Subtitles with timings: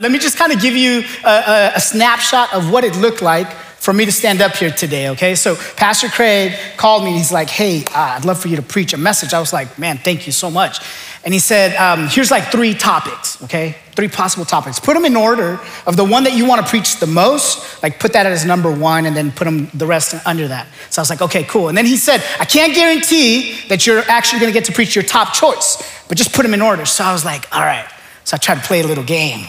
[0.00, 3.20] Let me just kind of give you a, a, a, snapshot of what it looked
[3.20, 5.34] like for me to stand up here today, okay?
[5.34, 8.62] So, Pastor Craig called me and he's like, hey, uh, I'd love for you to
[8.62, 9.34] preach a message.
[9.34, 10.78] I was like, man, thank you so much.
[11.24, 13.74] And he said, um, here's like three topics, okay?
[13.96, 14.78] Three possible topics.
[14.78, 17.98] Put them in order of the one that you want to preach the most, like
[17.98, 20.68] put that as number one, and then put them the rest under that.
[20.90, 21.66] So I was like, okay, cool.
[21.66, 24.94] And then he said, I can't guarantee that you're actually going to get to preach
[24.94, 25.76] your top choice,
[26.06, 26.86] but just put them in order.
[26.86, 27.90] So I was like, all right.
[28.22, 29.44] So I tried to play a little game.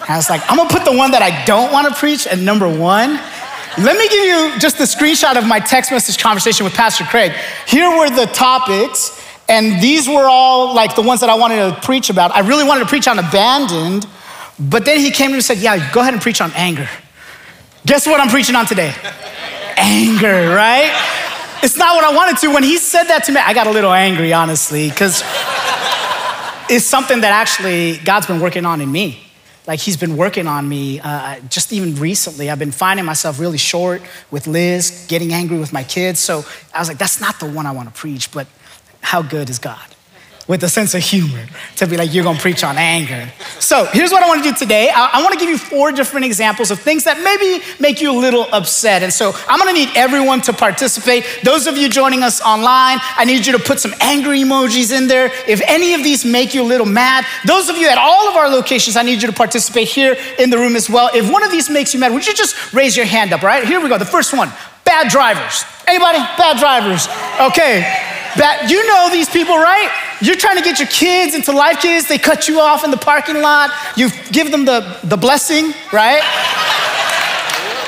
[0.00, 2.38] And I was like, I'm gonna put the one that I don't wanna preach at
[2.38, 3.20] number one.
[3.78, 7.32] Let me give you just the screenshot of my text message conversation with Pastor Craig.
[7.66, 11.80] Here were the topics, and these were all like the ones that I wanted to
[11.82, 12.34] preach about.
[12.34, 14.06] I really wanted to preach on abandoned,
[14.58, 16.88] but then he came to me and said, Yeah, go ahead and preach on anger.
[17.84, 18.94] Guess what I'm preaching on today?
[19.76, 20.90] anger, right?
[21.62, 22.48] It's not what I wanted to.
[22.54, 25.22] When he said that to me, I got a little angry, honestly, because
[26.70, 29.25] it's something that actually God's been working on in me
[29.66, 33.58] like he's been working on me uh, just even recently i've been finding myself really
[33.58, 36.20] short with liz getting angry with my kids.
[36.20, 38.46] So i was like that's not the one i want to preach but
[39.00, 39.95] how good is god
[40.48, 41.44] with a sense of humor
[41.76, 43.28] to be like, you're gonna preach on anger.
[43.58, 44.90] So here's what I wanna do today.
[44.94, 48.18] I, I wanna give you four different examples of things that maybe make you a
[48.18, 49.02] little upset.
[49.02, 51.24] And so I'm gonna need everyone to participate.
[51.42, 55.08] Those of you joining us online, I need you to put some angry emojis in
[55.08, 55.32] there.
[55.48, 58.36] If any of these make you a little mad, those of you at all of
[58.36, 61.10] our locations, I need you to participate here in the room as well.
[61.12, 63.66] If one of these makes you mad, would you just raise your hand up, right?
[63.66, 63.98] Here we go.
[63.98, 64.52] The first one
[64.84, 65.64] bad drivers.
[65.88, 66.18] Anybody?
[66.38, 67.08] Bad drivers.
[67.50, 68.14] Okay.
[68.68, 69.90] You know these people, right?
[70.20, 72.96] You're trying to get your kids into life kids, they cut you off in the
[72.96, 76.22] parking lot, you give them the, the blessing, right?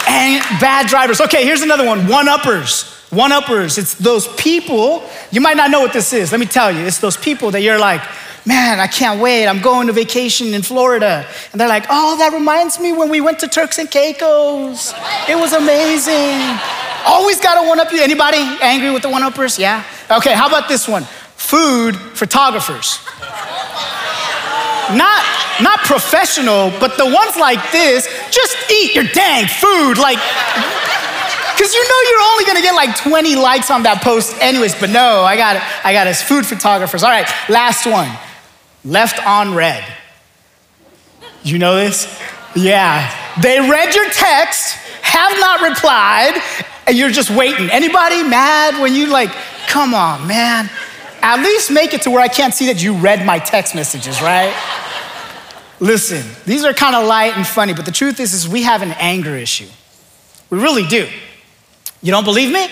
[0.08, 1.20] and bad drivers.
[1.20, 2.94] Okay, here's another one one uppers.
[3.10, 3.78] One uppers.
[3.78, 6.30] It's those people, you might not know what this is.
[6.30, 8.02] Let me tell you, it's those people that you're like,
[8.48, 9.46] man, I can't wait.
[9.46, 11.26] I'm going to vacation in Florida.
[11.52, 14.94] And they're like, oh, that reminds me when we went to Turks and Caicos.
[15.28, 16.40] It was amazing.
[17.06, 18.00] Always got to one up you.
[18.00, 19.58] Anybody angry with the one uppers?
[19.58, 19.84] Yeah?
[20.10, 21.04] Okay, how about this one?
[21.36, 22.98] Food photographers.
[24.96, 25.22] Not,
[25.60, 29.98] not professional, but the ones like this, just eat your dang food.
[29.98, 30.18] Like,
[31.52, 34.74] because you know you're only gonna get like 20 likes on that post, anyways.
[34.80, 35.62] But no, I got it.
[35.84, 36.06] I got.
[36.06, 37.02] It's food photographers.
[37.02, 38.08] All right, last one
[38.88, 39.84] left on red.
[41.42, 42.20] You know this?
[42.56, 43.08] Yeah.
[43.40, 46.42] They read your text, have not replied,
[46.86, 47.70] and you're just waiting.
[47.70, 49.30] Anybody mad when you like,
[49.68, 50.70] come on, man?
[51.20, 54.20] At least make it to where I can't see that you read my text messages,
[54.22, 54.54] right?
[55.80, 58.82] Listen, these are kind of light and funny, but the truth is, is we have
[58.82, 59.68] an anger issue.
[60.50, 61.08] We really do.
[62.02, 62.68] You don't believe me?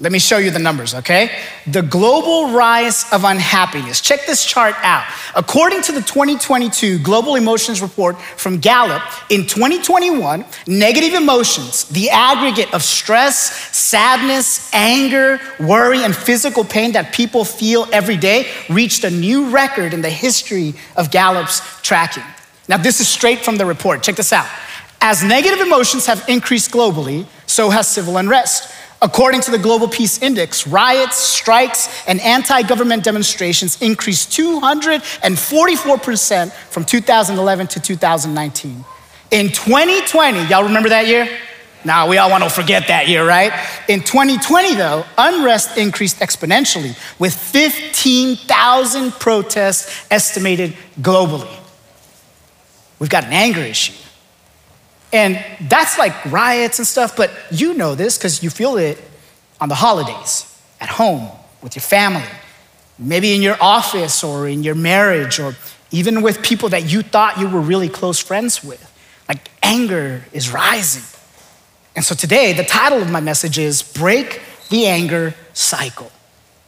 [0.00, 1.30] Let me show you the numbers, okay?
[1.68, 4.00] The global rise of unhappiness.
[4.00, 5.04] Check this chart out.
[5.36, 12.74] According to the 2022 Global Emotions Report from Gallup, in 2021, negative emotions, the aggregate
[12.74, 19.10] of stress, sadness, anger, worry, and physical pain that people feel every day, reached a
[19.10, 22.24] new record in the history of Gallup's tracking.
[22.68, 24.02] Now, this is straight from the report.
[24.02, 24.48] Check this out.
[25.00, 28.73] As negative emotions have increased globally, so has civil unrest.
[29.04, 36.86] According to the Global Peace Index, riots, strikes, and anti government demonstrations increased 244% from
[36.86, 38.82] 2011 to 2019.
[39.30, 41.28] In 2020, y'all remember that year?
[41.84, 43.52] Now, we all want to forget that year, right?
[43.90, 51.54] In 2020, though, unrest increased exponentially with 15,000 protests estimated globally.
[52.98, 53.92] We've got an anger issue.
[55.14, 55.38] And
[55.68, 59.00] that's like riots and stuff, but you know this because you feel it
[59.60, 61.30] on the holidays, at home,
[61.62, 62.28] with your family,
[62.98, 65.54] maybe in your office or in your marriage, or
[65.92, 68.90] even with people that you thought you were really close friends with.
[69.28, 71.04] Like anger is rising.
[71.94, 76.10] And so today, the title of my message is Break the Anger Cycle.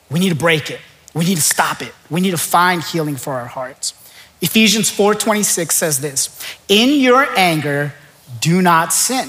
[0.08, 0.80] We need to break it.
[1.14, 1.92] We need to stop it.
[2.10, 3.92] We need to find healing for our hearts.
[4.40, 6.28] Ephesians 4:26 says this,
[6.68, 7.92] "In your anger,
[8.40, 9.28] do not sin.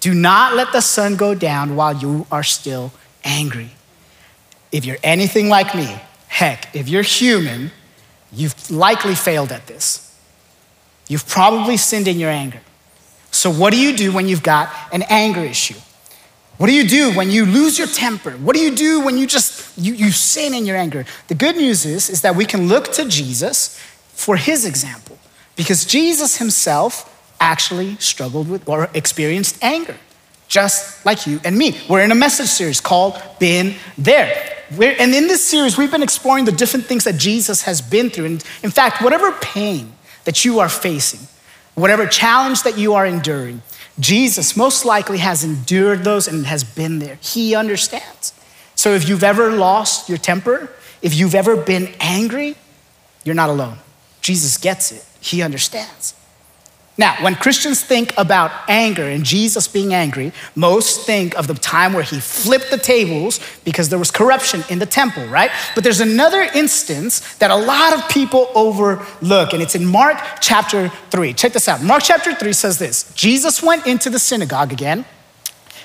[0.00, 2.92] Do not let the sun go down while you are still
[3.22, 3.70] angry.
[4.72, 7.70] If you're anything like me, heck, if you're human,
[8.32, 10.06] you've likely failed at this.
[11.08, 12.60] You've probably sinned in your anger.
[13.32, 15.78] So, what do you do when you've got an anger issue?
[16.56, 18.32] What do you do when you lose your temper?
[18.32, 21.06] What do you do when you just you, you sin in your anger?
[21.28, 23.80] The good news is, is that we can look to Jesus
[24.12, 25.18] for his example
[25.56, 27.09] because Jesus himself
[27.40, 29.96] actually struggled with or experienced anger,
[30.48, 31.78] just like you and me.
[31.88, 34.56] We're in a message series called Been There.
[34.76, 38.10] We're, and in this series, we've been exploring the different things that Jesus has been
[38.10, 38.26] through.
[38.26, 39.94] And in fact, whatever pain
[40.24, 41.26] that you are facing,
[41.74, 43.62] whatever challenge that you are enduring,
[43.98, 47.18] Jesus most likely has endured those and has been there.
[47.20, 48.32] He understands.
[48.74, 50.70] So if you've ever lost your temper,
[51.02, 52.56] if you've ever been angry,
[53.24, 53.78] you're not alone.
[54.22, 56.14] Jesus gets it, He understands.
[57.00, 61.94] Now, when Christians think about anger and Jesus being angry, most think of the time
[61.94, 65.50] where he flipped the tables because there was corruption in the temple, right?
[65.74, 70.90] But there's another instance that a lot of people overlook, and it's in Mark chapter
[71.08, 71.32] 3.
[71.32, 71.82] Check this out.
[71.82, 75.06] Mark chapter 3 says this Jesus went into the synagogue again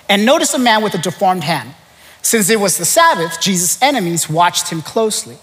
[0.10, 1.74] and noticed a man with a deformed hand.
[2.24, 5.38] Since it was the Sabbath, Jesus' enemies watched him closely.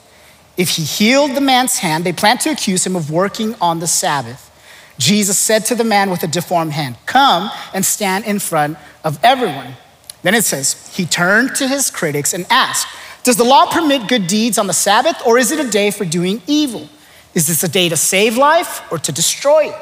[0.59, 3.87] If he healed the man's hand, they planned to accuse him of working on the
[3.87, 4.51] Sabbath.
[4.99, 9.19] Jesus said to the man with the deformed hand, Come and stand in front of
[9.23, 9.75] everyone.
[10.23, 12.87] Then it says, He turned to his critics and asked,
[13.25, 16.05] Does the law permit good deeds on the Sabbath, or is it a day for
[16.05, 16.89] doing evil?
[17.35, 19.77] Is this a day to save life or to destroy it?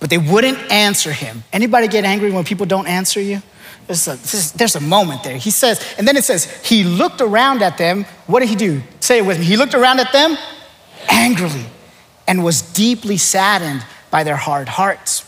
[0.00, 1.44] But they wouldn't answer him.
[1.52, 3.40] Anybody get angry when people don't answer you?
[3.86, 4.16] There's a,
[4.56, 5.36] there's a moment there.
[5.36, 8.04] He says, and then it says, He looked around at them.
[8.26, 8.82] What did he do?
[9.00, 9.44] Say it with me.
[9.44, 10.36] He looked around at them
[11.08, 11.66] angrily
[12.26, 15.24] and was deeply saddened by their hard hearts.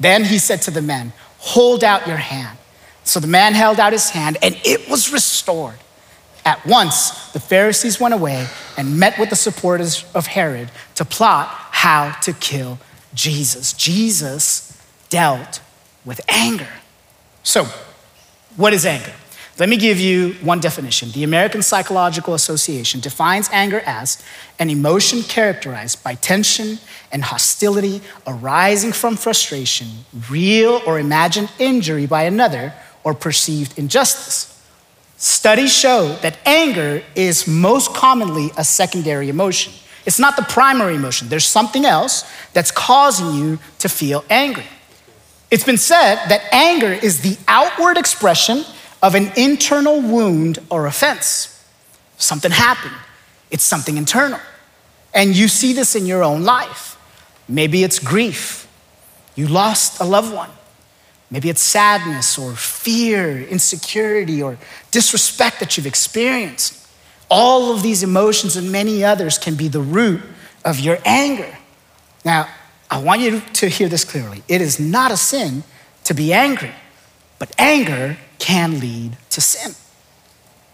[0.00, 2.58] Then he said to the men, Hold out your hand.
[3.04, 5.76] So the man held out his hand, and it was restored.
[6.44, 11.46] At once, the Pharisees went away and met with the supporters of Herod to plot
[11.70, 12.80] how to kill
[13.14, 13.74] Jesus.
[13.74, 14.76] Jesus
[15.08, 15.60] dealt
[16.04, 16.72] with anger.
[17.44, 17.66] So,
[18.56, 19.14] what is anger?
[19.60, 21.10] Let me give you one definition.
[21.10, 24.22] The American Psychological Association defines anger as
[24.58, 26.78] an emotion characterized by tension
[27.12, 32.72] and hostility arising from frustration, real or imagined injury by another,
[33.04, 34.46] or perceived injustice.
[35.18, 39.74] Studies show that anger is most commonly a secondary emotion.
[40.06, 41.28] It's not the primary emotion.
[41.28, 42.24] There's something else
[42.54, 44.64] that's causing you to feel angry.
[45.50, 48.64] It's been said that anger is the outward expression
[49.02, 51.64] of an internal wound or offense.
[52.18, 52.96] Something happened,
[53.50, 54.40] it's something internal.
[55.12, 56.96] And you see this in your own life.
[57.48, 58.68] Maybe it's grief,
[59.34, 60.50] you lost a loved one.
[61.32, 64.58] Maybe it's sadness or fear, insecurity, or
[64.90, 66.76] disrespect that you've experienced.
[67.30, 70.20] All of these emotions and many others can be the root
[70.64, 71.56] of your anger.
[72.24, 72.48] Now,
[72.90, 74.42] I want you to hear this clearly.
[74.48, 75.62] It is not a sin
[76.04, 76.72] to be angry,
[77.38, 79.74] but anger can lead to sin.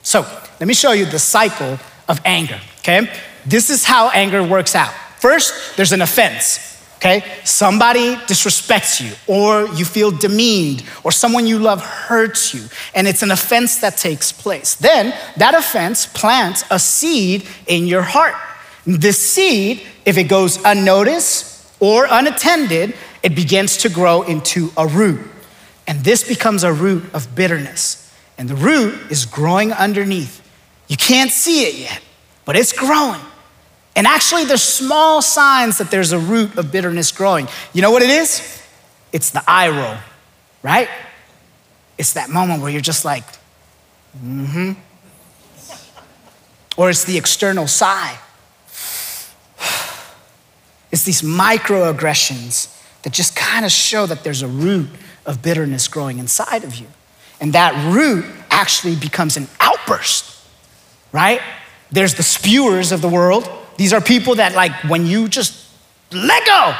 [0.02, 0.20] So
[0.60, 1.78] let me show you the cycle
[2.08, 3.10] of anger, okay?
[3.44, 4.92] This is how anger works out.
[5.18, 7.24] First, there's an offense, okay?
[7.44, 12.62] Somebody disrespects you, or you feel demeaned, or someone you love hurts you,
[12.94, 14.76] and it's an offense that takes place.
[14.76, 18.34] Then that offense plants a seed in your heart.
[18.86, 25.20] This seed, if it goes unnoticed or unattended, it begins to grow into a root.
[25.86, 28.02] And this becomes a root of bitterness.
[28.38, 30.42] And the root is growing underneath.
[30.88, 32.00] You can't see it yet,
[32.44, 33.20] but it's growing.
[33.94, 37.48] And actually, there's small signs that there's a root of bitterness growing.
[37.72, 38.62] You know what it is?
[39.10, 39.96] It's the eye roll,
[40.62, 40.88] right?
[41.96, 43.24] It's that moment where you're just like,
[44.22, 44.72] mm hmm.
[46.76, 48.18] Or it's the external sigh.
[50.92, 52.72] It's these microaggressions
[53.02, 54.88] that just kind of show that there's a root
[55.26, 56.86] of bitterness growing inside of you.
[57.40, 60.40] And that root actually becomes an outburst,
[61.12, 61.40] right?
[61.90, 63.48] There's the spewers of the world.
[63.76, 65.68] These are people that, like, when you just
[66.12, 66.74] let go,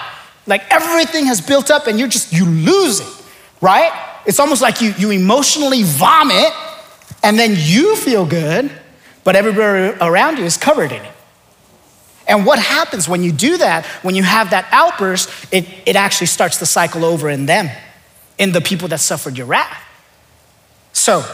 [0.47, 3.25] like everything has built up and you're just, you lose it,
[3.61, 3.93] right?
[4.25, 6.53] It's almost like you, you emotionally vomit
[7.23, 8.71] and then you feel good,
[9.25, 11.13] but everybody around you is covered in it.
[12.29, 16.27] And what happens when you do that, when you have that outburst, it, it actually
[16.29, 17.69] starts the cycle over in them
[18.39, 19.83] in the people that suffered your wrath.
[20.93, 21.25] So,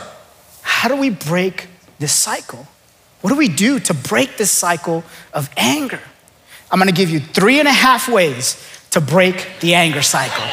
[0.63, 1.69] how do we break
[1.99, 2.67] this cycle?
[3.21, 6.01] What do we do to break this cycle of anger?
[6.71, 8.57] I'm gonna give you three and a half ways
[8.91, 10.45] to break the anger cycle.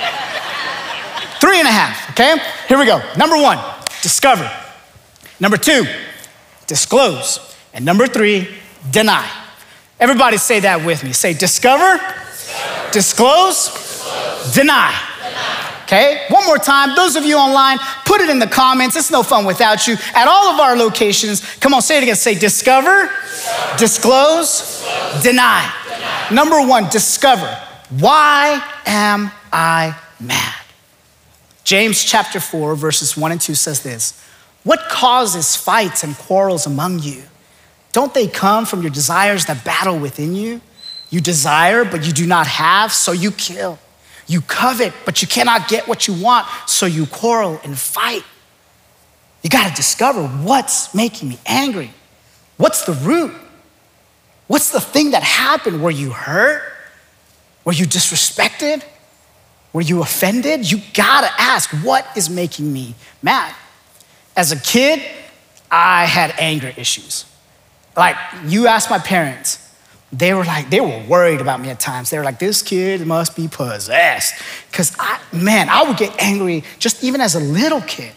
[1.40, 2.38] three and a half, okay?
[2.68, 3.02] Here we go.
[3.18, 3.58] Number one,
[4.02, 4.50] discover.
[5.40, 5.86] Number two,
[6.68, 7.40] disclose.
[7.74, 8.48] And number three,
[8.92, 9.30] deny.
[10.00, 11.14] Everybody say that with me.
[11.14, 12.92] Say discover, discover.
[12.92, 14.94] Disclose, disclose, deny.
[15.90, 16.96] Okay, one more time.
[16.96, 18.96] Those of you online, put it in the comments.
[18.96, 19.96] It's no fun without you.
[20.14, 22.16] At all of our locations, come on, say it again.
[22.16, 23.78] Say discover, discover.
[23.80, 25.24] disclose, disclose.
[25.24, 25.74] Deny.
[25.86, 26.28] deny.
[26.32, 27.48] Number one, discover.
[27.90, 30.62] Why am I mad?
[31.64, 34.24] James chapter 4, verses 1 and 2 says this
[34.64, 37.24] What causes fights and quarrels among you?
[37.94, 40.62] Don't they come from your desires that battle within you?
[41.10, 43.80] You desire, but you do not have, so you kill.
[44.30, 48.24] You covet, but you cannot get what you want, so you quarrel and fight.
[49.42, 51.92] You got to discover what's making me angry.
[52.56, 53.34] What's the root?
[54.48, 55.82] What's the thing that happened?
[55.82, 56.62] Were you hurt?
[57.66, 58.84] Were you disrespected?
[59.74, 60.70] Were you offended?
[60.72, 63.54] You gotta ask, what is making me mad?
[64.36, 65.02] As a kid,
[65.70, 67.26] I had anger issues.
[67.96, 69.59] Like, you ask my parents,
[70.12, 72.10] they were like, they were worried about me at times.
[72.10, 74.42] They were like, this kid must be possessed.
[74.72, 78.14] Because I, man, I would get angry just even as a little kid.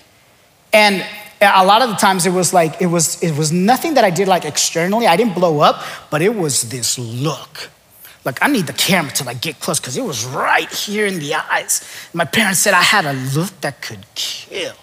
[0.73, 1.05] And
[1.41, 4.11] a lot of the times it was like, it was, it was nothing that I
[4.11, 5.07] did like externally.
[5.07, 7.69] I didn't blow up, but it was this look.
[8.25, 11.19] Like, I need the camera to like get close because it was right here in
[11.19, 11.85] the eyes.
[12.15, 14.75] My parents said I had a look that could kill.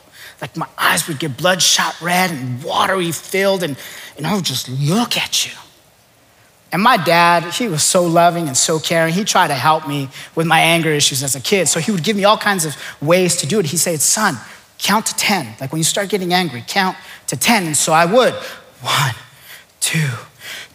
[0.41, 3.77] Like my eyes would get bloodshot red and watery filled, and,
[4.17, 5.57] and I would just look at you.
[6.71, 9.13] And my dad, he was so loving and so caring.
[9.13, 11.67] He tried to help me with my anger issues as a kid.
[11.67, 13.65] So he would give me all kinds of ways to do it.
[13.65, 14.37] He'd say, Son,
[14.77, 15.55] count to 10.
[15.59, 16.95] Like when you start getting angry, count
[17.27, 17.65] to 10.
[17.65, 18.33] And so I would.
[18.81, 19.15] One,
[19.79, 20.09] two,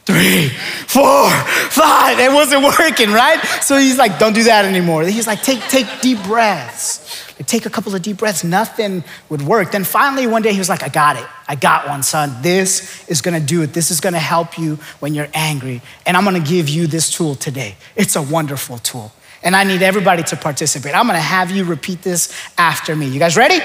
[0.05, 0.49] three,
[0.87, 2.19] four, five.
[2.19, 3.41] It wasn't working, right?
[3.63, 5.05] So he's like, don't do that anymore.
[5.05, 7.24] He's like, take, take deep breaths.
[7.47, 8.45] Take a couple of deep breaths.
[8.45, 9.73] Nothing would work.
[9.73, 11.27] Then finally, one day, he was like, I got it.
[11.49, 12.43] I got one, son.
[12.43, 13.73] This is gonna do it.
[13.73, 15.83] This is gonna help you when you're angry.
[16.07, 17.75] And I'm gonna give you this tool today.
[17.97, 19.13] It's a wonderful tool.
[19.43, 20.95] And I need everybody to participate.
[20.95, 23.09] I'm gonna have you repeat this after me.
[23.09, 23.61] You guys ready?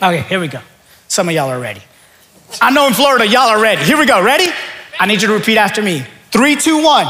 [0.00, 0.60] Okay, here we go.
[1.08, 1.82] Some of y'all are ready.
[2.60, 3.82] I know in Florida, y'all are ready.
[3.82, 4.22] Here we go.
[4.22, 4.46] Ready?
[4.98, 6.06] I need you to repeat after me.
[6.30, 7.06] Three, two, one.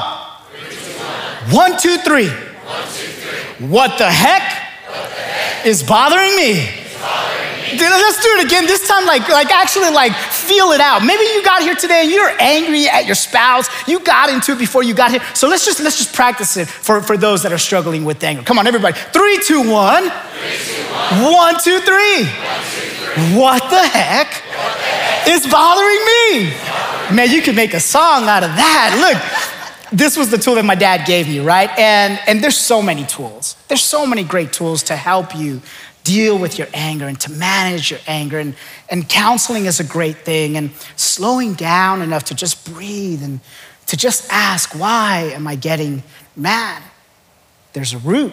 [0.51, 0.93] Three, two,
[1.53, 1.71] one.
[1.71, 2.29] One, two, three.
[2.29, 3.69] One, two, three.
[3.69, 5.36] What the heck, what the heck
[5.67, 6.71] is bothering me?
[7.79, 8.67] Let's do it again.
[8.67, 11.05] This time, like, like actually, like, feel it out.
[11.05, 13.69] Maybe you got here today and you're angry at your spouse.
[13.89, 15.21] You got into it before you got here.
[15.35, 18.43] So let's just let's just practice it for, for those that are struggling with anger.
[18.43, 18.97] Come on, everybody.
[19.13, 20.05] Three, two, one.
[20.05, 20.83] Three, two,
[21.21, 21.33] one.
[21.33, 22.25] One, two, three.
[22.25, 23.37] One, two, three.
[23.37, 26.55] What the heck, what the heck is bothering me?
[27.17, 28.95] Man, you can make a song out of that.
[28.99, 29.19] Look,
[29.93, 31.71] this was the tool that my dad gave me, right?
[31.79, 33.57] And, and there's so many tools.
[33.69, 35.61] There's so many great tools to help you
[36.05, 38.39] deal with your anger and to manage your anger.
[38.39, 38.55] And,
[38.89, 40.57] and counseling is a great thing.
[40.57, 43.41] And slowing down enough to just breathe and
[43.87, 46.03] to just ask, why am I getting
[46.37, 46.83] mad?
[47.73, 48.33] There's a root.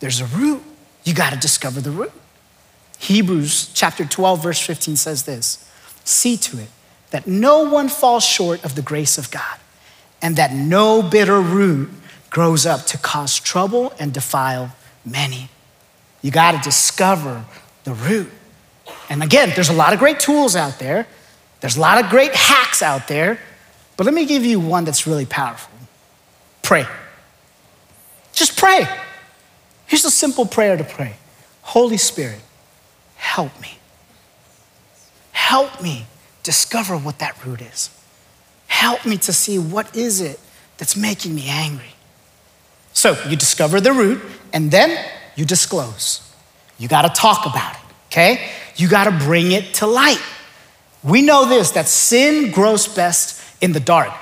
[0.00, 0.62] There's a root.
[1.04, 2.12] You got to discover the root.
[2.98, 5.68] Hebrews chapter 12, verse 15 says this
[6.04, 6.68] See to it
[7.10, 9.58] that no one falls short of the grace of God,
[10.26, 11.88] and that no bitter root
[12.30, 15.48] grows up to cause trouble and defile many.
[16.20, 17.44] You got to discover
[17.84, 18.28] the root.
[19.08, 21.06] And again, there's a lot of great tools out there,
[21.60, 23.38] there's a lot of great hacks out there,
[23.96, 25.72] but let me give you one that's really powerful
[26.62, 26.84] pray.
[28.32, 28.84] Just pray.
[29.86, 31.14] Here's a simple prayer to pray
[31.62, 32.40] Holy Spirit,
[33.14, 33.78] help me.
[35.30, 36.06] Help me
[36.42, 37.90] discover what that root is.
[38.66, 40.38] Help me to see what is it
[40.78, 41.94] that's making me angry.
[42.92, 45.04] So you discover the root and then
[45.36, 46.22] you disclose.
[46.78, 48.50] You got to talk about it, okay?
[48.76, 50.22] You got to bring it to light.
[51.02, 54.12] We know this that sin grows best in the dark.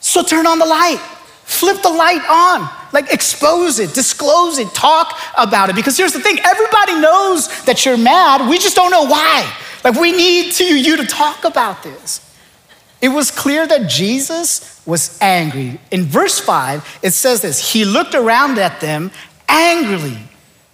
[0.00, 0.98] So turn on the light.
[1.44, 2.68] Flip the light on.
[2.92, 5.76] Like expose it, disclose it, talk about it.
[5.76, 8.48] Because here's the thing everybody knows that you're mad.
[8.48, 9.52] We just don't know why.
[9.84, 12.20] Like, we need to, you to talk about this.
[13.04, 15.78] It was clear that Jesus was angry.
[15.90, 19.10] In verse 5, it says this He looked around at them
[19.46, 20.16] angrily.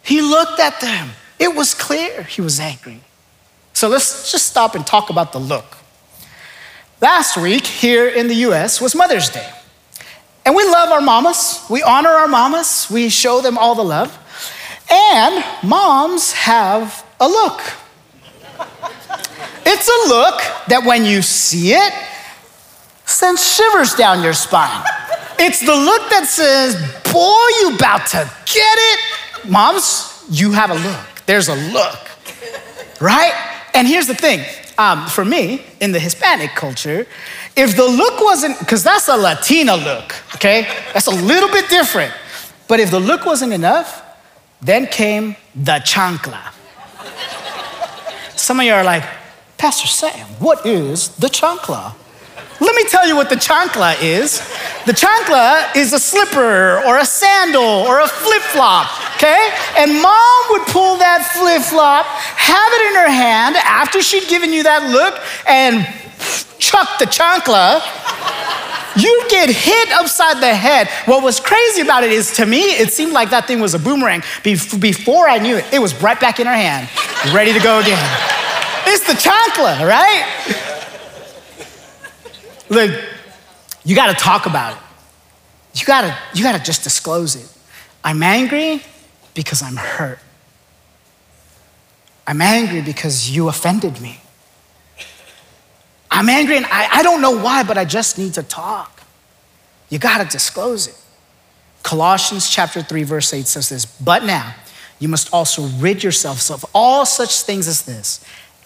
[0.04, 1.08] He looked at them.
[1.40, 3.00] It was clear he was angry.
[3.72, 5.78] So let's just stop and talk about the look.
[7.00, 9.50] Last week here in the US was Mother's Day.
[10.46, 11.66] And we love our mamas.
[11.68, 12.86] We honor our mamas.
[12.88, 14.16] We show them all the love.
[14.88, 17.60] And moms have a look.
[19.66, 21.92] It's a look that when you see it,
[23.10, 24.84] sends shivers down your spine.
[25.38, 26.74] It's the look that says,
[27.12, 29.50] Boy, you about to get it.
[29.50, 31.26] Moms, you have a look.
[31.26, 32.08] There's a look,
[33.00, 33.32] right?
[33.74, 34.44] And here's the thing
[34.80, 37.06] um, for me, in the Hispanic culture,
[37.54, 40.66] if the look wasn't, because that's a Latina look, okay?
[40.94, 42.14] That's a little bit different.
[42.66, 44.02] But if the look wasn't enough,
[44.62, 46.52] then came the chancla.
[48.36, 49.04] Some of you are like,
[49.58, 51.94] Pastor Sam, what is the chancla?
[52.60, 54.38] Let me tell you what the chancla is.
[54.84, 59.50] The chancla is a slipper or a sandal or a flip flop, okay?
[59.78, 64.52] And mom would pull that flip flop, have it in her hand after she'd given
[64.52, 65.86] you that look, and
[66.58, 67.80] chuck the chancla.
[68.96, 70.88] you get hit upside the head.
[71.06, 73.78] What was crazy about it is to me, it seemed like that thing was a
[73.78, 74.22] boomerang.
[74.42, 76.88] Before I knew it, it was right back in her hand,
[77.34, 78.04] ready to go again.
[78.86, 80.79] It's the chancla, right?
[82.70, 82.90] Look,
[83.84, 84.82] you gotta talk about it.
[85.78, 87.48] You gotta, you gotta just disclose it.
[88.02, 88.82] I'm angry
[89.34, 90.18] because I'm hurt.
[92.26, 94.20] I'm angry because you offended me.
[96.10, 99.02] I'm angry and I, I don't know why, but I just need to talk.
[99.88, 100.96] You got to disclose it.
[101.82, 104.54] Colossians chapter 3, verse 8 says this But now
[104.98, 108.24] you must also rid yourselves of all such things as this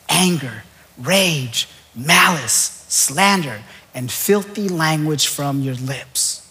[0.08, 0.62] anger,
[0.98, 3.60] rage, malice, slander,
[3.94, 6.50] and filthy language from your lips.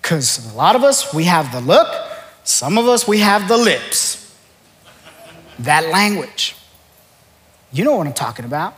[0.00, 1.88] Because a lot of us, we have the look,
[2.44, 4.18] some of us, we have the lips.
[5.60, 6.56] That language.
[7.72, 8.76] You know what I'm talking about.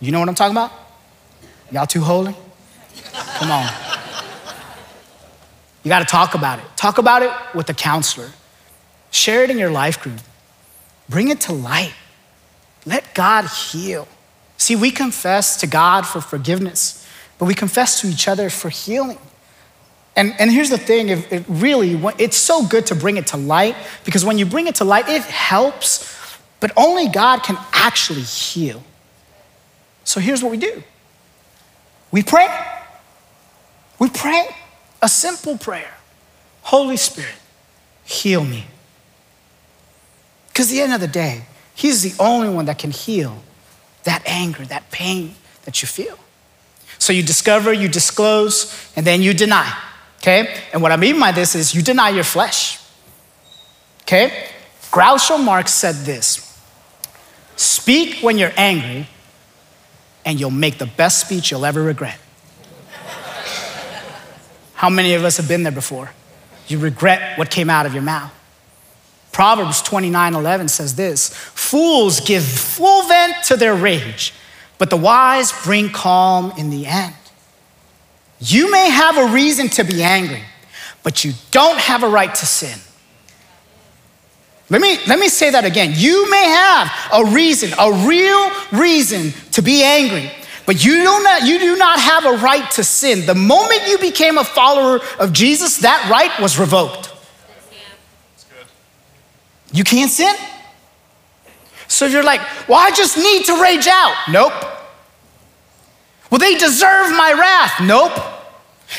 [0.00, 0.72] You know what I'm talking about?
[1.72, 2.34] Y'all too holy?
[3.12, 3.68] Come on.
[5.82, 6.64] You got to talk about it.
[6.76, 8.30] Talk about it with a counselor.
[9.10, 10.20] Share it in your life group.
[11.08, 11.94] Bring it to light.
[12.84, 14.06] Let God heal.
[14.58, 17.06] See, we confess to God for forgiveness,
[17.38, 19.18] but we confess to each other for healing.
[20.16, 23.36] And, and here's the thing it, it really, it's so good to bring it to
[23.36, 28.22] light because when you bring it to light, it helps, but only God can actually
[28.22, 28.82] heal.
[30.02, 30.82] So here's what we do
[32.10, 32.48] we pray.
[34.00, 34.48] We pray
[35.00, 35.94] a simple prayer
[36.62, 37.34] Holy Spirit,
[38.04, 38.66] heal me.
[40.48, 41.44] Because at the end of the day,
[41.76, 43.40] He's the only one that can heal
[44.08, 45.34] that anger, that pain
[45.64, 46.18] that you feel.
[46.98, 49.72] So you discover, you disclose, and then you deny.
[50.18, 50.62] Okay?
[50.72, 52.80] And what I mean by this is you deny your flesh.
[54.02, 54.48] Okay?
[54.90, 56.44] Groucho Marx said this
[57.56, 59.08] Speak when you're angry
[60.24, 62.18] and you'll make the best speech you'll ever regret.
[64.74, 66.10] How many of us have been there before?
[66.68, 68.32] You regret what came out of your mouth.
[69.38, 74.34] Proverbs 29 11 says this Fools give full vent to their rage,
[74.78, 77.14] but the wise bring calm in the end.
[78.40, 80.42] You may have a reason to be angry,
[81.04, 82.80] but you don't have a right to sin.
[84.70, 85.92] Let me, let me say that again.
[85.94, 90.32] You may have a reason, a real reason to be angry,
[90.66, 93.24] but you do, not, you do not have a right to sin.
[93.24, 97.07] The moment you became a follower of Jesus, that right was revoked.
[99.72, 100.34] You can't sin.
[101.86, 104.14] So you're like, well, I just need to rage out.
[104.30, 104.52] Nope.
[106.30, 107.80] Well, they deserve my wrath.
[107.82, 108.12] Nope.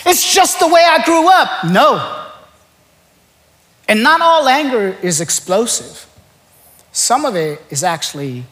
[0.05, 1.65] It's just the way I grew up.
[1.65, 2.19] No.
[3.89, 6.05] And not all anger is explosive,
[6.91, 8.43] some of it is actually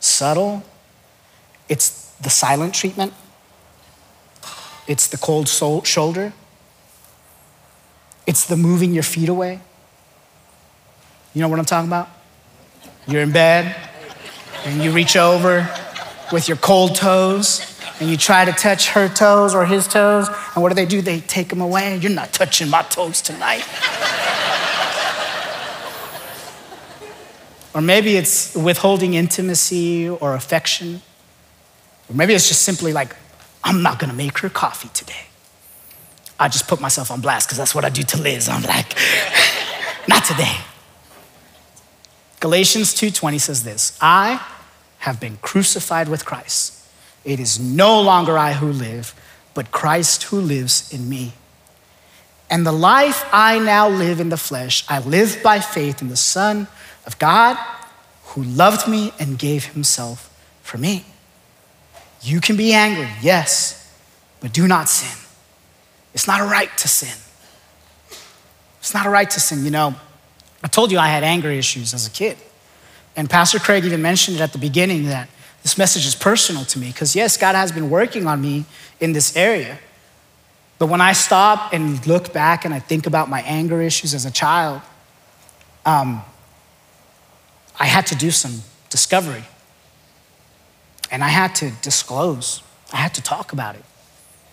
[0.00, 0.62] subtle.
[1.68, 3.12] It's the silent treatment,
[4.86, 6.32] it's the cold soul, shoulder,
[8.26, 9.60] it's the moving your feet away.
[11.34, 12.08] You know what I'm talking about?
[13.06, 13.74] You're in bed
[14.64, 15.68] and you reach over
[16.32, 20.62] with your cold toes and you try to touch her toes or his toes, and
[20.62, 21.00] what do they do?
[21.00, 21.96] They take them away.
[21.96, 23.64] You're not touching my toes tonight.
[27.74, 31.02] Or maybe it's withholding intimacy or affection.
[32.08, 33.14] Or maybe it's just simply like,
[33.62, 35.26] I'm not gonna make her coffee today.
[36.40, 38.48] I just put myself on blast because that's what I do to Liz.
[38.48, 38.96] I'm like,
[40.08, 40.56] not today.
[42.40, 44.40] Galatians 2:20 says this, I
[44.98, 46.74] have been crucified with Christ.
[47.24, 49.14] It is no longer I who live,
[49.54, 51.34] but Christ who lives in me.
[52.50, 56.16] And the life I now live in the flesh, I live by faith in the
[56.16, 56.68] Son
[57.04, 57.58] of God
[58.28, 60.30] who loved me and gave himself
[60.62, 61.04] for me.
[62.22, 63.92] You can be angry, yes,
[64.40, 65.16] but do not sin.
[66.14, 67.16] It's not a right to sin.
[68.80, 69.64] It's not a right to sin.
[69.64, 69.94] You know,
[70.62, 72.36] I told you I had anger issues as a kid.
[73.16, 75.28] And Pastor Craig even mentioned it at the beginning that
[75.62, 78.64] this message is personal to me because, yes, God has been working on me
[79.00, 79.78] in this area.
[80.78, 84.24] But when I stop and look back and I think about my anger issues as
[84.24, 84.80] a child,
[85.84, 86.22] um,
[87.78, 89.44] I had to do some discovery.
[91.10, 92.62] And I had to disclose.
[92.92, 93.84] I had to talk about it.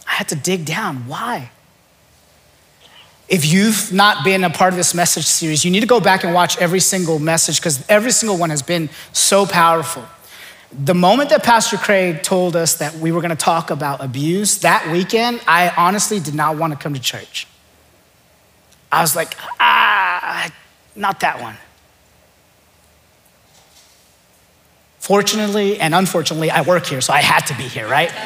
[0.07, 1.07] I had to dig down.
[1.07, 1.51] Why?
[3.27, 6.23] If you've not been a part of this message series, you need to go back
[6.23, 10.05] and watch every single message because every single one has been so powerful.
[10.71, 14.59] The moment that Pastor Craig told us that we were going to talk about abuse
[14.59, 17.47] that weekend, I honestly did not want to come to church.
[18.91, 20.51] I was like, ah,
[20.95, 21.57] not that one.
[24.99, 28.11] Fortunately and unfortunately, I work here, so I had to be here, right?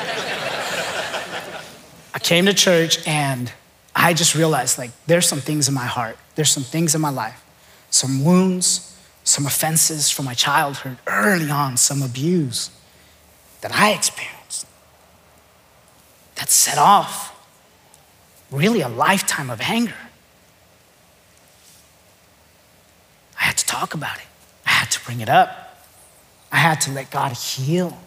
[2.13, 3.51] I came to church and
[4.01, 7.09] I just realized like there's some things in my heart, there's some things in my
[7.09, 7.43] life,
[7.89, 12.71] some wounds, some offenses from my childhood early on, some abuse
[13.59, 14.65] that I experienced
[16.35, 17.35] that set off
[18.49, 20.07] really a lifetime of anger.
[23.37, 24.27] I had to talk about it.
[24.65, 25.85] I had to bring it up.
[26.53, 27.97] I had to let God heal.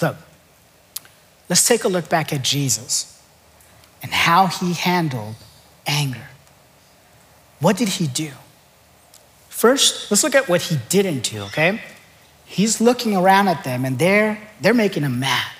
[0.00, 0.16] Look,
[1.48, 3.22] let's take a look back at Jesus
[4.02, 5.34] and how he handled
[5.86, 6.28] anger.
[7.60, 8.30] What did he do?
[9.48, 11.80] First, let's look at what he didn't do, okay?
[12.44, 15.50] He's looking around at them and they're, they're making him mad.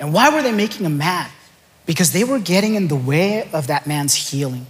[0.00, 1.30] And why were they making him mad?
[1.86, 4.66] Because they were getting in the way of that man's healing.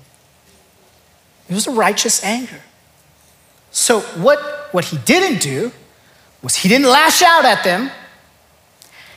[1.49, 2.61] It was a righteous anger.
[3.71, 4.39] So, what,
[4.73, 5.73] what he didn't do
[6.43, 7.91] was he didn't lash out at them.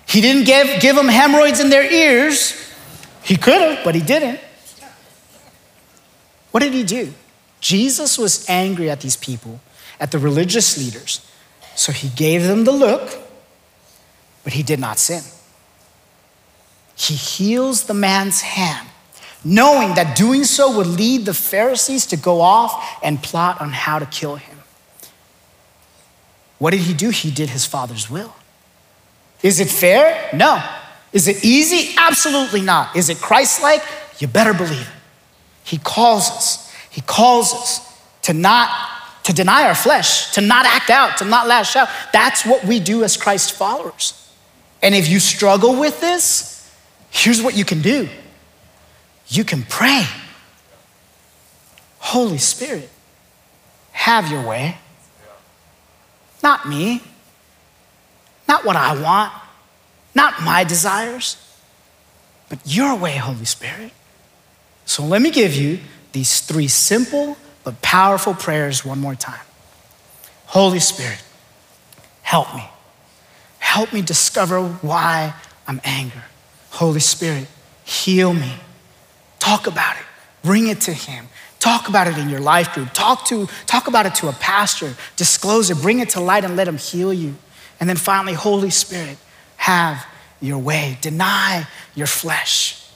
[0.07, 2.53] He didn't give, give them hemorrhoids in their ears.
[3.23, 4.39] He could have, but he didn't.
[6.51, 7.13] What did he do?
[7.59, 9.59] Jesus was angry at these people,
[9.99, 11.19] at the religious leaders.
[11.75, 13.17] So he gave them the look,
[14.43, 15.23] but he did not sin.
[16.95, 18.87] He heals the man's hand,
[19.43, 23.99] knowing that doing so would lead the Pharisees to go off and plot on how
[23.99, 24.59] to kill him.
[26.57, 27.09] What did he do?
[27.09, 28.33] He did his father's will.
[29.45, 30.27] Is it fair?
[30.33, 30.59] No.
[31.13, 31.93] Is it easy?
[31.99, 32.95] Absolutely not.
[32.95, 33.83] Is it Christ like?
[34.17, 34.87] You better believe it.
[35.63, 36.73] He calls us.
[36.89, 38.71] He calls us to not
[39.25, 41.89] to deny our flesh, to not act out, to not lash out.
[42.11, 44.31] That's what we do as Christ followers.
[44.81, 46.67] And if you struggle with this,
[47.11, 48.09] here's what you can do.
[49.27, 50.05] You can pray.
[51.99, 52.89] Holy Spirit,
[53.91, 54.79] have your way.
[56.41, 57.03] Not me,
[58.47, 59.33] not what I want,
[60.13, 61.37] not my desires,
[62.49, 63.91] but your way, Holy Spirit.
[64.85, 65.79] So let me give you
[66.11, 69.41] these three simple but powerful prayers one more time.
[70.45, 71.21] Holy Spirit,
[72.21, 72.63] help me.
[73.59, 75.33] Help me discover why
[75.67, 76.21] I'm angry.
[76.69, 77.47] Holy Spirit,
[77.83, 78.53] heal me.
[79.39, 80.03] Talk about it.
[80.43, 81.27] Bring it to Him.
[81.59, 82.93] Talk about it in your life group.
[82.93, 84.93] Talk, to, talk about it to a pastor.
[85.15, 85.81] Disclose it.
[85.81, 87.35] Bring it to light and let Him heal you.
[87.79, 89.17] And then finally, Holy Spirit,
[89.57, 90.05] have
[90.41, 90.97] your way.
[91.01, 92.87] Deny your flesh.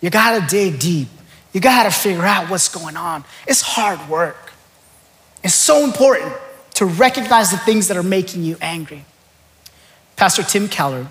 [0.00, 1.08] You gotta dig deep.
[1.52, 3.24] You gotta figure out what's going on.
[3.46, 4.52] It's hard work.
[5.42, 6.32] It's so important
[6.74, 9.04] to recognize the things that are making you angry.
[10.16, 11.08] Pastor Tim Keller,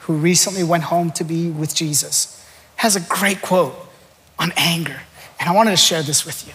[0.00, 2.44] who recently went home to be with Jesus,
[2.76, 3.74] has a great quote
[4.38, 5.00] on anger.
[5.40, 6.54] And I wanted to share this with you.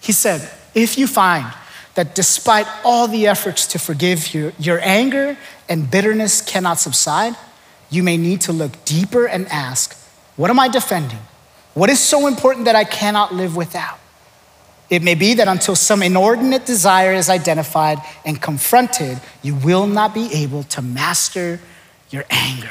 [0.00, 1.52] He said, If you find
[1.96, 5.36] that despite all the efforts to forgive you, your anger
[5.68, 7.34] and bitterness cannot subside,
[7.90, 9.96] you may need to look deeper and ask,
[10.36, 11.18] What am I defending?
[11.74, 13.98] What is so important that I cannot live without?
[14.88, 20.14] It may be that until some inordinate desire is identified and confronted, you will not
[20.14, 21.60] be able to master
[22.10, 22.70] your anger.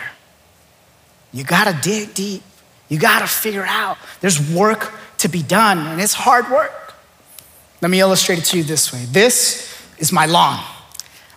[1.34, 2.44] You gotta dig deep.
[2.88, 3.98] You gotta figure out.
[4.22, 6.85] There's work to be done, and it's hard work.
[7.86, 10.60] Let me illustrate it to you this way this is my lawn,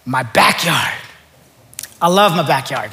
[0.06, 0.94] my backyard.
[2.00, 2.90] I love my backyard.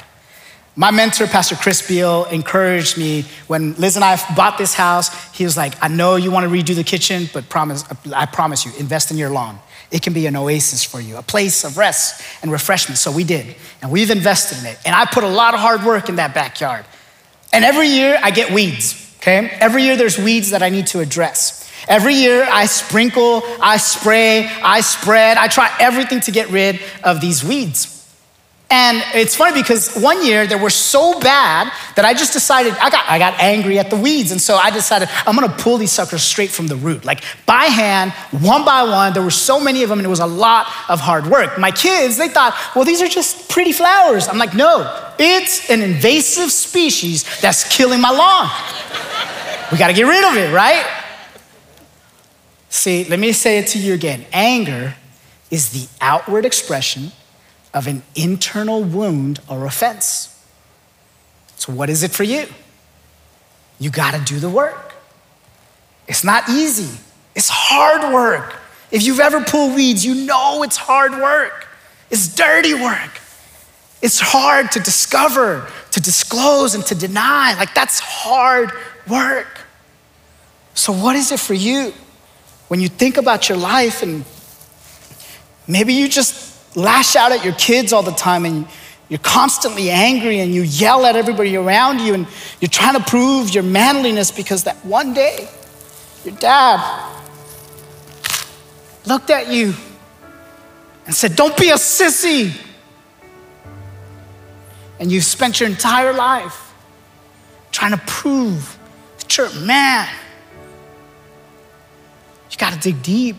[0.74, 5.34] My mentor, Pastor Chris Beall, encouraged me when Liz and I bought this house.
[5.34, 7.82] He was like, I know you want to redo the kitchen, but promise,
[8.14, 9.58] I promise you, invest in your lawn.
[9.90, 12.98] It can be an oasis for you, a place of rest and refreshment.
[12.98, 14.78] So we did, and we've invested in it.
[14.84, 16.84] And I put a lot of hard work in that backyard.
[17.54, 19.48] And every year I get weeds, okay?
[19.60, 21.65] Every year there's weeds that I need to address.
[21.88, 27.20] Every year I sprinkle, I spray, I spread, I try everything to get rid of
[27.20, 27.92] these weeds.
[28.68, 32.90] And it's funny because one year they were so bad that I just decided, I
[32.90, 34.32] got, I got angry at the weeds.
[34.32, 37.66] And so I decided I'm gonna pull these suckers straight from the root, like by
[37.66, 38.10] hand,
[38.42, 39.12] one by one.
[39.12, 41.60] There were so many of them and it was a lot of hard work.
[41.60, 44.26] My kids, they thought, well, these are just pretty flowers.
[44.26, 48.50] I'm like, no, it's an invasive species that's killing my lawn.
[49.70, 50.84] we gotta get rid of it, right?
[52.76, 54.26] See, let me say it to you again.
[54.34, 54.96] Anger
[55.50, 57.10] is the outward expression
[57.72, 60.44] of an internal wound or offense.
[61.56, 62.46] So, what is it for you?
[63.78, 64.94] You gotta do the work.
[66.06, 67.00] It's not easy,
[67.34, 68.54] it's hard work.
[68.90, 71.66] If you've ever pulled weeds, you know it's hard work,
[72.10, 73.20] it's dirty work.
[74.02, 77.54] It's hard to discover, to disclose, and to deny.
[77.54, 78.70] Like, that's hard
[79.08, 79.62] work.
[80.74, 81.94] So, what is it for you?
[82.68, 84.24] When you think about your life and
[85.66, 88.66] maybe you just lash out at your kids all the time and
[89.08, 92.26] You're constantly angry and you yell at everybody around you and
[92.60, 95.48] you're trying to prove your manliness because that one day
[96.24, 97.12] your dad
[99.06, 99.74] looked at you
[101.06, 102.52] and said, Don't be a sissy.
[104.98, 106.74] And you've spent your entire life
[107.70, 108.76] trying to prove
[109.18, 110.08] that you're a man.
[112.56, 113.36] You gotta dig deep.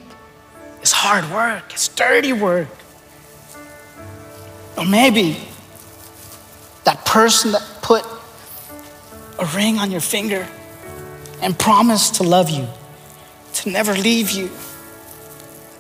[0.80, 2.68] It's hard work, it's dirty work.
[4.78, 5.40] Or maybe
[6.84, 8.06] that person that put
[9.40, 10.48] a ring on your finger
[11.42, 12.68] and promised to love you,
[13.54, 14.50] to never leave you,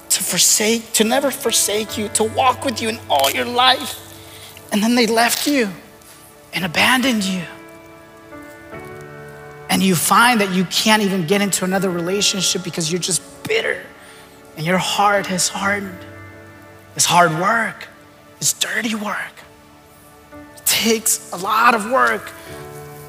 [0.09, 3.99] to forsake, to never forsake you, to walk with you in all your life.
[4.71, 5.69] And then they left you
[6.53, 7.43] and abandoned you.
[9.77, 13.83] And you find that you can't even get into another relationship because you're just bitter
[14.55, 16.03] and your heart has hardened.
[16.95, 17.87] It's hard work,
[18.37, 19.35] it's dirty work
[20.55, 22.31] It takes a lot of work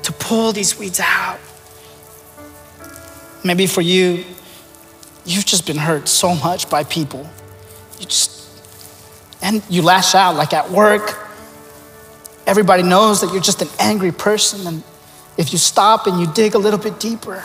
[0.03, 1.39] to pull these weeds out.
[3.43, 4.27] Maybe for you,
[5.25, 7.27] you've just been hurt so much by people.
[7.99, 8.47] You just,
[9.41, 11.17] and you lash out like at work.
[12.47, 14.67] Everybody knows that you're just an angry person.
[14.67, 14.83] And
[15.38, 17.44] if you stop and you dig a little bit deeper,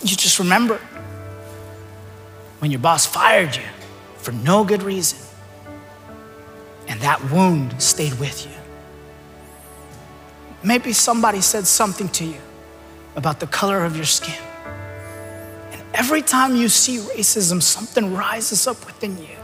[0.00, 0.80] you just remember
[2.60, 3.64] when your boss fired you
[4.16, 5.18] for no good reason.
[6.86, 8.52] And that wound stayed with you.
[10.62, 12.40] Maybe somebody said something to you
[13.16, 14.42] about the color of your skin.
[15.72, 19.36] And every time you see racism, something rises up within you.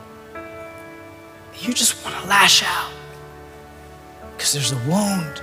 [1.58, 2.92] You just want to lash out
[4.32, 5.42] because there's a wound,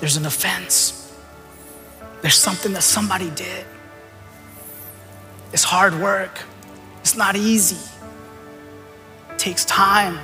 [0.00, 1.12] there's an offense,
[2.22, 3.64] there's something that somebody did.
[5.52, 6.38] It's hard work,
[7.00, 7.78] it's not easy,
[9.30, 10.18] it takes time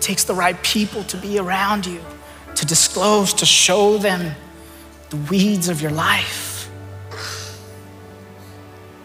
[0.00, 2.00] It takes the right people to be around you,
[2.54, 4.34] to disclose, to show them
[5.10, 6.70] the weeds of your life.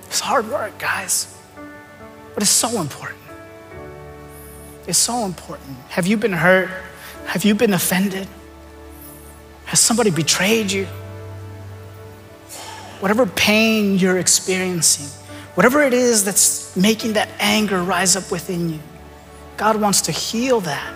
[0.07, 1.37] It's hard work, guys,
[2.33, 3.19] but it's so important.
[4.87, 5.75] It's so important.
[5.89, 6.69] Have you been hurt?
[7.25, 8.29] Have you been offended?
[9.75, 10.85] Has somebody betrayed you?
[13.01, 15.07] Whatever pain you're experiencing,
[15.55, 18.79] whatever it is that's making that anger rise up within you,
[19.57, 20.93] God wants to heal that.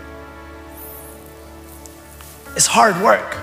[2.55, 3.35] It's hard work.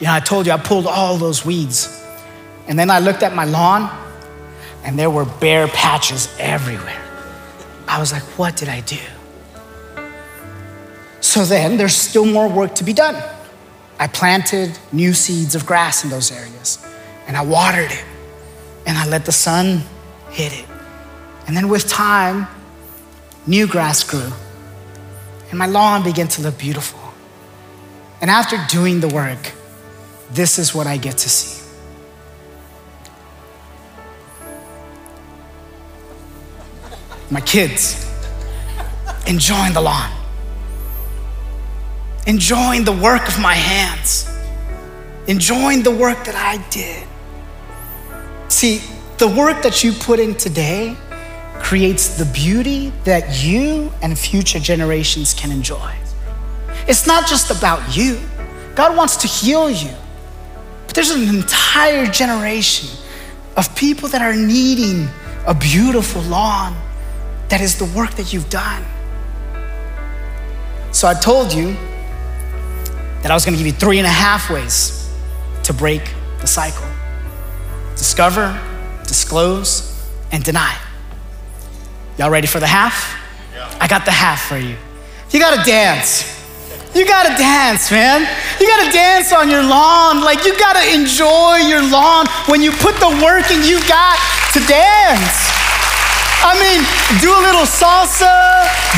[0.00, 2.02] You know, I told you I pulled all those weeds.
[2.66, 3.90] And then I looked at my lawn
[4.84, 7.02] and there were bare patches everywhere.
[7.86, 8.96] I was like, what did I do?
[11.26, 13.20] So then there's still more work to be done.
[13.98, 16.78] I planted new seeds of grass in those areas
[17.26, 18.04] and I watered it
[18.86, 19.82] and I let the sun
[20.30, 20.64] hit it.
[21.48, 22.46] And then with time,
[23.44, 24.30] new grass grew,
[25.50, 27.00] and my lawn began to look beautiful.
[28.20, 29.52] And after doing the work,
[30.30, 31.64] this is what I get to see.
[37.30, 38.08] My kids
[39.26, 40.10] enjoying the lawn,
[42.26, 44.28] enjoying the work of my hands,
[45.26, 47.06] enjoying the work that I did.
[48.48, 48.82] See,
[49.18, 50.96] the work that you put in today
[51.60, 55.94] creates the beauty that you and future generations can enjoy.
[56.88, 58.20] It's not just about you,
[58.74, 59.90] God wants to heal you.
[60.86, 62.88] But there's an entire generation
[63.56, 65.08] of people that are needing
[65.46, 66.76] a beautiful lawn
[67.48, 68.84] that is the work that you've done.
[70.92, 71.76] So I told you
[73.26, 75.10] that I was gonna give you three and a half ways
[75.64, 76.86] to break the cycle
[77.96, 78.54] discover,
[79.02, 80.76] disclose, and deny.
[82.18, 83.18] Y'all ready for the half?
[83.52, 83.66] Yeah.
[83.80, 84.76] I got the half for you.
[85.32, 86.22] You gotta dance.
[86.94, 88.20] You gotta dance, man.
[88.60, 90.20] You gotta dance on your lawn.
[90.20, 94.20] Like, you gotta enjoy your lawn when you put the work in you got
[94.54, 95.65] to dance.
[96.46, 96.80] I mean,
[97.18, 98.30] do a little salsa,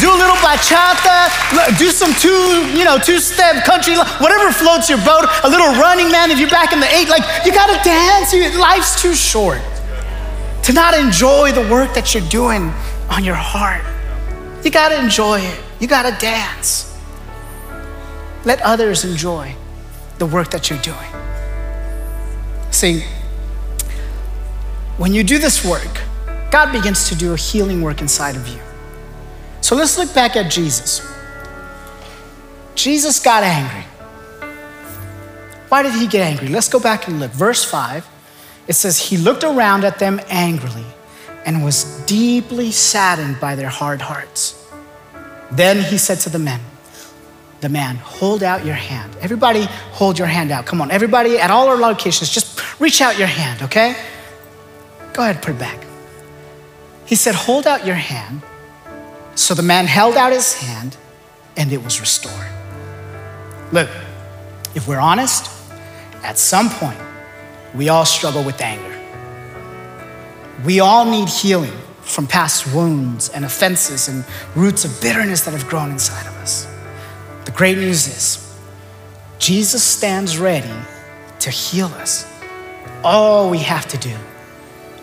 [0.05, 1.33] do a little bachata,
[1.79, 6.31] do some two, you know, two-step country, whatever floats your boat, a little running man
[6.31, 7.09] if you're back in the eight.
[7.09, 8.35] Like, you gotta dance.
[8.57, 9.61] Life's too short
[10.65, 12.71] to not enjoy the work that you're doing
[13.09, 13.83] on your heart.
[14.63, 15.61] You got to enjoy it.
[15.81, 16.95] You got to dance.
[18.45, 19.55] Let others enjoy
[20.19, 21.11] the work that you're doing.
[22.71, 23.05] See,
[24.99, 26.03] when you do this work,
[26.51, 28.61] God begins to do a healing work inside of you.
[29.61, 31.07] So let's look back at Jesus.
[32.75, 33.85] Jesus got angry.
[35.69, 36.49] Why did he get angry?
[36.49, 37.31] Let's go back and look.
[37.33, 38.07] Verse 5,
[38.67, 40.87] it says, He looked around at them angrily
[41.45, 44.67] and was deeply saddened by their hard hearts.
[45.51, 46.61] Then he said to the men,
[47.61, 49.17] the man, hold out your hand.
[49.21, 50.65] Everybody, hold your hand out.
[50.65, 53.97] Come on, everybody at all our locations, just reach out your hand, okay?
[55.13, 55.88] Go ahead, put it back.
[57.09, 58.43] He said, hold out your hand.
[59.35, 60.95] So the man held out his hand
[61.57, 62.51] and it was restored.
[63.73, 63.89] Look,
[64.75, 65.51] if we're honest,
[66.23, 67.01] at some point,
[67.75, 68.95] we all struggle with anger.
[70.67, 74.23] We all need healing from past wounds and offenses and
[74.55, 76.67] roots of bitterness that have grown inside of us.
[77.47, 78.59] The great news is
[79.39, 80.75] Jesus stands ready
[81.41, 82.31] to heal us.
[83.03, 84.15] All we have to do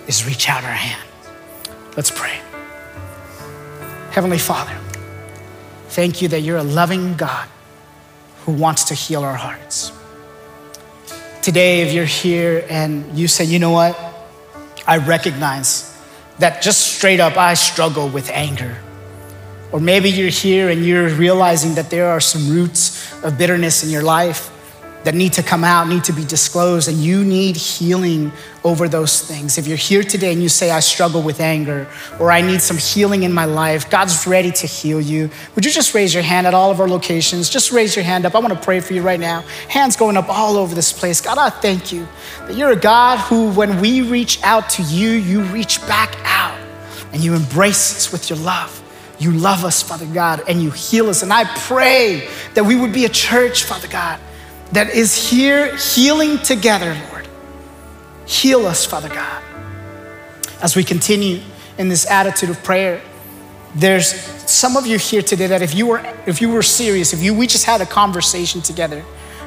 [0.06, 1.02] is reach out our hand.
[1.96, 2.40] Let's pray.
[4.12, 4.78] Heavenly Father,
[5.90, 7.48] thank you that you're a loving God
[8.46, 9.94] who wants to heal our hearts.
[11.42, 13.98] Today, if you're here and you say, you know what,
[14.86, 15.96] I recognize
[16.40, 18.76] that just straight up I struggle with anger.
[19.72, 23.90] Or maybe you're here and you're realizing that there are some roots of bitterness in
[23.90, 24.52] your life
[25.06, 28.32] that need to come out, need to be disclosed, and you need healing
[28.64, 29.60] over those things.
[29.60, 31.88] If you're here today and you say, I struggle with anger,
[32.20, 35.30] or I need some healing in my life, God's ready to heal you.
[35.54, 37.50] Would you just raise your hand at all of our locations?
[37.50, 38.34] Just raise your hand up.
[38.34, 39.42] I want to pray for you right now.
[39.70, 41.22] Hands going up all over this place.
[41.22, 42.08] God, I thank you
[42.40, 46.60] that you're a God who, when we reach out to you, you reach back out
[47.14, 48.82] and you embrace us with your love.
[49.20, 51.22] You love us, Father God, and you heal us.
[51.22, 54.20] And I pray that we would be a church, Father God,
[54.76, 57.28] that is here healing together, Lord.
[58.26, 59.42] Heal us, Father God.
[60.62, 61.40] As we continue
[61.78, 63.02] in this attitude of prayer,
[63.74, 64.14] there's
[64.50, 67.34] some of you here today that if you were if you were serious, if you
[67.34, 69.04] we just had a conversation together,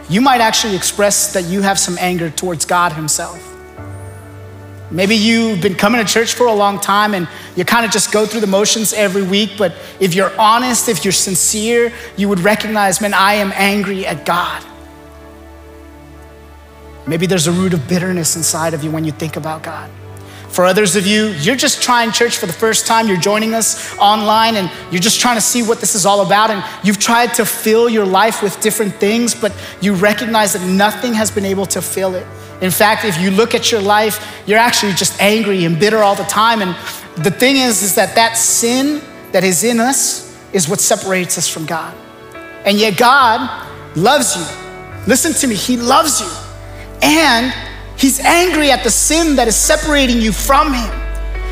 [0.08, 3.44] you might actually express that you have some anger towards God himself.
[4.90, 8.10] Maybe you've been coming to church for a long time and you kind of just
[8.10, 12.40] go through the motions every week, but if you're honest, if you're sincere, you would
[12.40, 14.64] recognize, man, I am angry at God.
[17.08, 19.90] Maybe there's a root of bitterness inside of you when you think about God.
[20.50, 23.96] For others of you, you're just trying church for the first time, you're joining us
[23.98, 26.50] online and you're just trying to see what this is all about.
[26.50, 31.14] And you've tried to fill your life with different things, but you recognize that nothing
[31.14, 32.26] has been able to fill it.
[32.60, 36.14] In fact, if you look at your life, you're actually just angry and bitter all
[36.14, 36.60] the time.
[36.60, 36.74] And
[37.24, 39.00] the thing is, is that that sin
[39.32, 41.94] that is in us is what separates us from God.
[42.64, 43.66] And yet God
[43.96, 44.44] loves you.
[45.06, 46.47] Listen to me, He loves you.
[47.02, 47.52] And
[47.98, 50.90] he's angry at the sin that is separating you from him.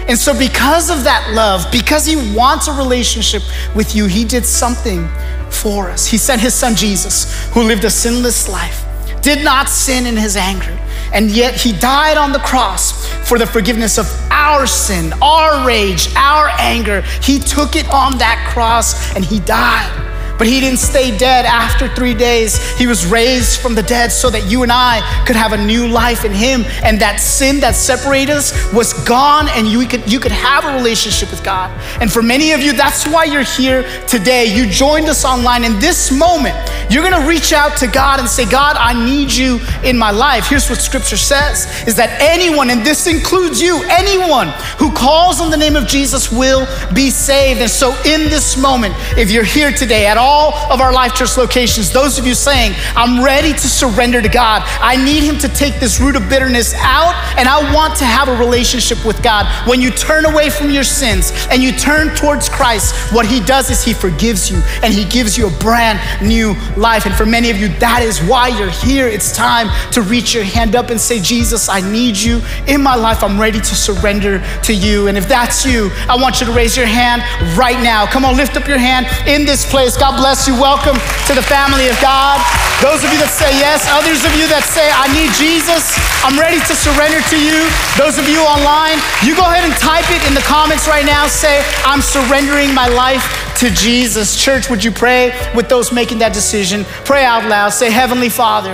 [0.08, 3.42] And so, because of that love, because he wants a relationship
[3.74, 5.08] with you, he did something
[5.50, 6.06] for us.
[6.06, 8.84] He sent his son Jesus, who lived a sinless life,
[9.20, 10.78] did not sin in his anger,
[11.12, 16.08] and yet he died on the cross for the forgiveness of our sin, our rage,
[16.14, 17.00] our anger.
[17.20, 19.90] He took it on that cross and he died.
[20.38, 22.76] But he didn't stay dead after three days.
[22.78, 25.88] He was raised from the dead so that you and I could have a new
[25.88, 26.64] life in him.
[26.82, 30.74] And that sin that separated us was gone, and you could, you could have a
[30.74, 31.70] relationship with God.
[32.00, 34.44] And for many of you, that's why you're here today.
[34.44, 35.64] You joined us online.
[35.64, 36.54] In this moment,
[36.90, 40.48] you're gonna reach out to God and say, God, I need you in my life.
[40.48, 45.50] Here's what scripture says is that anyone, and this includes you, anyone who calls on
[45.50, 47.60] the name of Jesus will be saved.
[47.60, 51.14] And so in this moment, if you're here today at all, all of our Life
[51.14, 54.62] Church locations, those of you saying, I'm ready to surrender to God.
[54.80, 58.28] I need Him to take this root of bitterness out, and I want to have
[58.28, 59.46] a relationship with God.
[59.68, 63.70] When you turn away from your sins and you turn towards Christ, what He does
[63.70, 67.06] is He forgives you and He gives you a brand new life.
[67.06, 69.06] And for many of you, that is why you're here.
[69.06, 72.96] It's time to reach your hand up and say, Jesus, I need you in my
[72.96, 73.22] life.
[73.22, 75.06] I'm ready to surrender to you.
[75.06, 77.22] And if that's you, I want you to raise your hand
[77.56, 78.06] right now.
[78.06, 79.96] Come on, lift up your hand in this place.
[80.16, 80.54] Bless you.
[80.58, 80.96] Welcome
[81.28, 82.40] to the family of God.
[82.80, 85.92] Those of you that say yes, others of you that say, I need Jesus,
[86.24, 87.68] I'm ready to surrender to you.
[88.00, 91.28] Those of you online, you go ahead and type it in the comments right now.
[91.28, 93.28] Say, I'm surrendering my life
[93.60, 94.40] to Jesus.
[94.40, 96.88] Church, would you pray with those making that decision?
[97.04, 97.76] Pray out loud.
[97.76, 98.72] Say, Heavenly Father,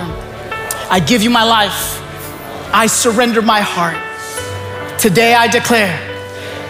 [0.90, 1.98] I give you my life.
[2.70, 3.98] I surrender my heart.
[4.98, 5.98] Today I declare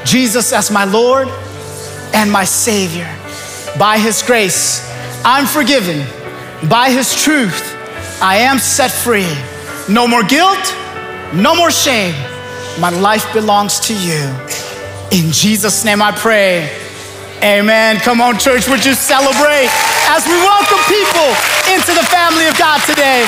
[0.04, 1.28] Jesus as my Lord
[2.16, 3.21] and my Savior.
[3.78, 4.86] By His grace,
[5.24, 6.06] I'm forgiven.
[6.68, 7.76] By His truth,
[8.22, 9.28] I am set free.
[9.88, 10.76] No more guilt,
[11.34, 12.14] no more shame.
[12.78, 14.22] My life belongs to you.
[15.10, 16.70] In Jesus' name I pray.
[17.42, 17.96] Amen.
[17.96, 19.68] Come on, church, would you celebrate
[20.08, 21.28] as we welcome people
[21.72, 23.26] into the family of God today?